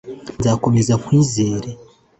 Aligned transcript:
nzakomeze 0.39 0.91
nkwizere 1.01 1.69